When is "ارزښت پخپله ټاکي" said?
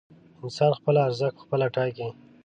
1.07-2.09